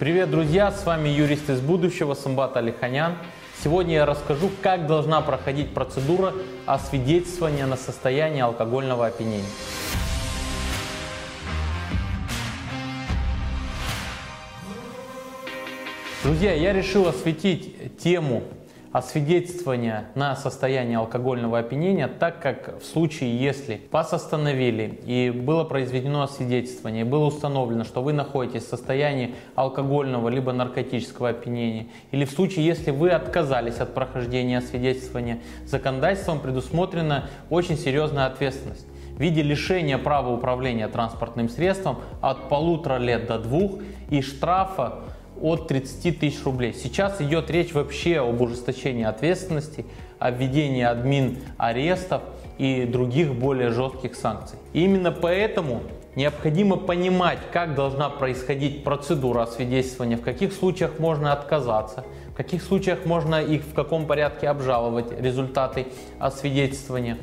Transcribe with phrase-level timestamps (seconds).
[0.00, 0.72] Привет, друзья!
[0.72, 3.14] С вами юрист из будущего Самбат Алиханян.
[3.62, 6.34] Сегодня я расскажу, как должна проходить процедура
[6.66, 9.44] освидетельствования на состояние алкогольного опьянения.
[16.24, 18.42] Друзья, я решил осветить тему
[18.94, 26.22] освидетельствования на состояние алкогольного опьянения, так как в случае, если вас остановили и было произведено
[26.22, 32.66] освидетельствование, было установлено, что вы находитесь в состоянии алкогольного либо наркотического опьянения, или в случае,
[32.66, 38.86] если вы отказались от прохождения освидетельствования, законодательством предусмотрена очень серьезная ответственность.
[39.16, 43.80] В виде лишения права управления транспортным средством от полутора лет до двух
[44.10, 45.00] и штрафа
[45.40, 46.72] от 30 тысяч рублей.
[46.74, 49.84] Сейчас идет речь вообще об ужесточении ответственности,
[50.18, 52.22] о введении админ арестов
[52.58, 54.58] и других более жестких санкций.
[54.72, 55.82] И именно поэтому
[56.16, 63.04] необходимо понимать, как должна происходить процедура освидетельствования, в каких случаях можно отказаться, в каких случаях
[63.04, 65.86] можно их в каком порядке обжаловать результаты
[66.18, 67.18] освидетельствования.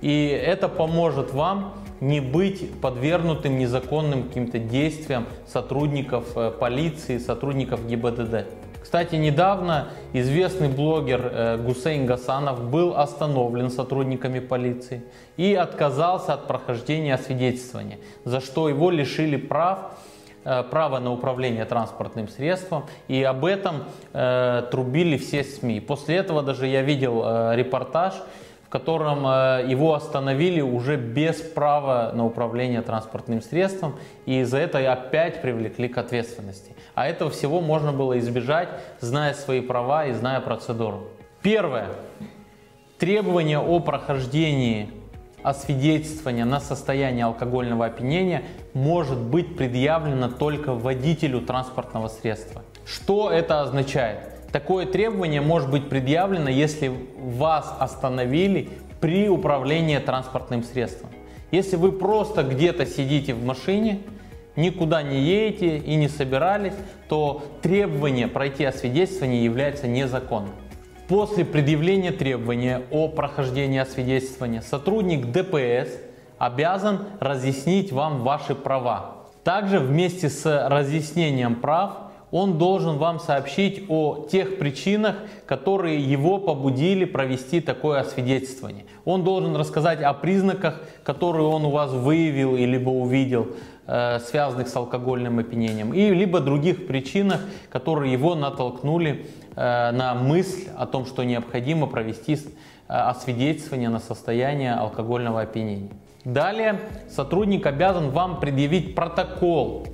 [0.00, 8.46] И это поможет вам не быть подвергнутым незаконным каким-то действиям сотрудников э, полиции, сотрудников ГИБДД.
[8.82, 15.02] Кстати, недавно известный блогер э, Гусейн Гасанов был остановлен сотрудниками полиции
[15.38, 19.98] и отказался от прохождения освидетельствования, за что его лишили прав
[20.44, 25.80] э, право на управление транспортным средством, и об этом э, трубили все СМИ.
[25.80, 28.12] После этого даже я видел э, репортаж,
[28.74, 33.94] котором э, его остановили уже без права на управление транспортным средством,
[34.26, 36.74] и за это опять привлекли к ответственности.
[36.96, 41.04] А этого всего можно было избежать, зная свои права и зная процедуру.
[41.40, 41.86] Первое.
[42.98, 44.90] Требование о прохождении
[45.44, 52.62] освидетельствования на состояние алкогольного опьянения может быть предъявлено только водителю транспортного средства.
[52.84, 54.34] Что это означает?
[54.54, 56.88] Такое требование может быть предъявлено, если
[57.18, 58.68] вас остановили
[59.00, 61.10] при управлении транспортным средством.
[61.50, 64.02] Если вы просто где-то сидите в машине,
[64.54, 66.74] никуда не едете и не собирались,
[67.08, 70.54] то требование пройти освидетельствование является незаконным.
[71.08, 75.88] После предъявления требования о прохождении освидетельствования сотрудник ДПС
[76.38, 79.16] обязан разъяснить вам ваши права.
[79.42, 82.03] Также вместе с разъяснением прав
[82.34, 85.14] он должен вам сообщить о тех причинах,
[85.46, 88.86] которые его побудили провести такое освидетельствование.
[89.04, 93.50] Он должен рассказать о признаках, которые он у вас выявил и либо увидел,
[93.86, 97.40] э, связанных с алкогольным опьянением, и либо других причинах,
[97.70, 102.38] которые его натолкнули э, на мысль о том, что необходимо провести э,
[102.88, 105.90] освидетельствование на состояние алкогольного опьянения.
[106.24, 109.86] Далее сотрудник обязан вам предъявить протокол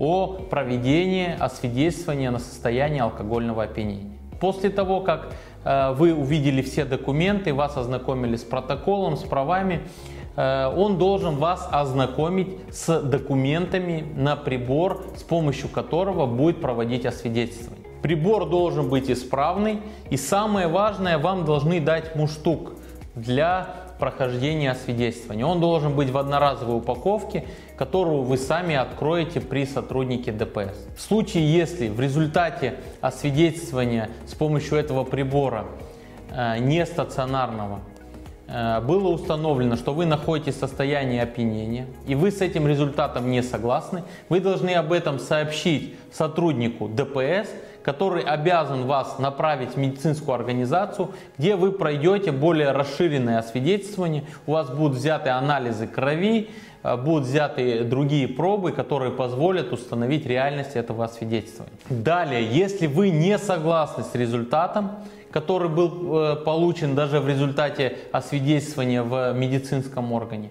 [0.00, 4.18] о проведении освидетельствования на состояние алкогольного опьянения.
[4.40, 5.34] После того, как
[5.64, 9.82] э, вы увидели все документы, вас ознакомили с протоколом, с правами,
[10.36, 17.84] э, он должен вас ознакомить с документами на прибор, с помощью которого будет проводить освидетельствование.
[18.00, 22.72] Прибор должен быть исправный и самое важное, вам должны дать муштук
[23.14, 25.46] для прохождения освидетельствования.
[25.46, 27.44] Он должен быть в одноразовой упаковке,
[27.76, 30.76] которую вы сами откроете при сотруднике ДПС.
[30.96, 35.66] В случае, если в результате освидетельствования с помощью этого прибора
[36.30, 37.80] э, не стационарного
[38.48, 43.42] э, было установлено, что вы находитесь в состоянии опьянения, и вы с этим результатом не
[43.42, 47.48] согласны, вы должны об этом сообщить сотруднику ДПС,
[47.82, 54.70] который обязан вас направить в медицинскую организацию, где вы пройдете более расширенное освидетельствование, у вас
[54.70, 56.50] будут взяты анализы крови,
[56.82, 61.74] э, будут взяты другие пробы, которые позволят установить реальность этого освидетельствования.
[61.88, 64.90] Далее, если вы не согласны с результатом,
[65.30, 70.50] который был э, получен даже в результате освидетельствования в медицинском органе,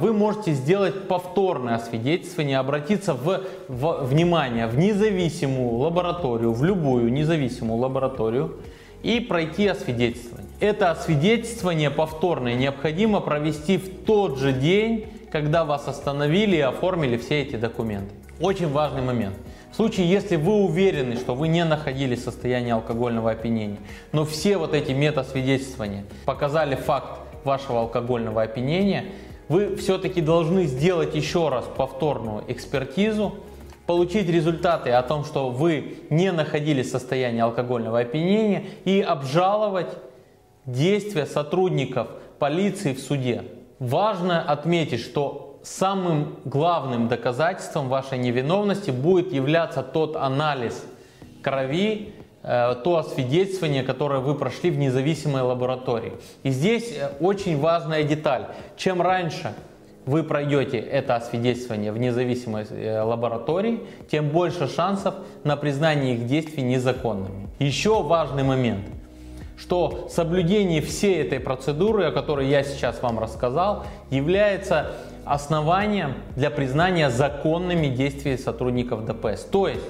[0.00, 7.78] вы можете сделать повторное освидетельствование, обратиться в, в внимание в независимую лабораторию, в любую независимую
[7.78, 8.56] лабораторию
[9.04, 10.50] и пройти освидетельствование.
[10.58, 17.42] Это освидетельствование повторное необходимо провести в тот же день, когда вас остановили и оформили все
[17.42, 18.12] эти документы.
[18.40, 19.36] Очень важный момент.
[19.70, 23.78] В случае, если вы уверены, что вы не находились в состоянии алкогольного опьянения,
[24.10, 29.04] но все вот эти метасвидетельствования показали факт вашего алкогольного опьянения,
[29.48, 33.34] вы все-таки должны сделать еще раз повторную экспертизу,
[33.86, 39.88] получить результаты о том, что вы не находились в состоянии алкогольного опьянения и обжаловать
[40.66, 42.08] действия сотрудников
[42.38, 43.44] полиции в суде.
[43.78, 50.84] Важно отметить, что самым главным доказательством вашей невиновности будет являться тот анализ
[51.42, 52.12] крови,
[52.42, 56.12] то освидетельствование, которое вы прошли в независимой лаборатории.
[56.44, 58.46] И здесь э, очень важная деталь.
[58.76, 59.52] Чем раньше
[60.06, 63.80] вы пройдете это освидетельствование в независимой э, лаборатории,
[64.10, 65.14] тем больше шансов
[65.44, 67.48] на признание их действий незаконными.
[67.58, 68.86] Еще важный момент–
[69.58, 74.92] что соблюдение всей этой процедуры, о которой я сейчас вам рассказал, является
[75.24, 79.44] основанием для признания законными действий сотрудников ДПС.
[79.44, 79.82] То есть,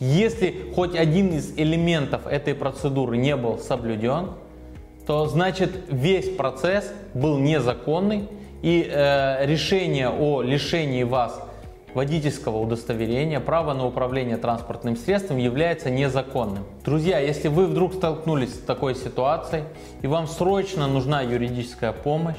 [0.00, 4.30] если хоть один из элементов этой процедуры не был соблюден,
[5.06, 8.28] то значит весь процесс был незаконный
[8.62, 11.40] и э, решение о лишении вас
[11.94, 16.64] водительского удостоверения, право на управление транспортным средством является незаконным.
[16.84, 19.64] Друзья, если вы вдруг столкнулись с такой ситуацией
[20.02, 22.36] и вам срочно нужна юридическая помощь,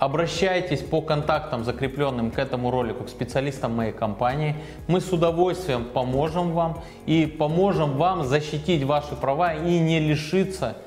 [0.00, 4.56] обращайтесь по контактам, закрепленным к этому ролику, к специалистам моей компании.
[4.88, 10.78] Мы с удовольствием поможем вам и поможем вам защитить ваши права и не лишиться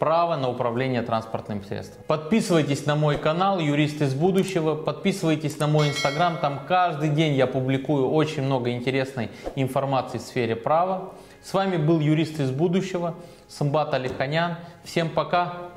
[0.00, 2.02] право на управление транспортным средством.
[2.08, 7.46] Подписывайтесь на мой канал «Юрист из будущего», подписывайтесь на мой инстаграм, там каждый день я
[7.46, 11.12] публикую очень много интересной информации в сфере права.
[11.44, 13.14] С вами был юрист из будущего,
[13.46, 14.56] Самбат Алиханян.
[14.82, 15.70] Всем пока!